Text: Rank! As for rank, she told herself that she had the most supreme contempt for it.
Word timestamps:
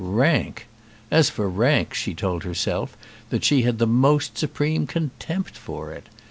Rank! 0.03 0.65
As 1.11 1.29
for 1.29 1.47
rank, 1.47 1.93
she 1.93 2.15
told 2.15 2.41
herself 2.43 2.97
that 3.29 3.43
she 3.43 3.61
had 3.61 3.77
the 3.77 3.85
most 3.85 4.35
supreme 4.35 4.87
contempt 4.87 5.55
for 5.55 5.91
it. 5.91 6.07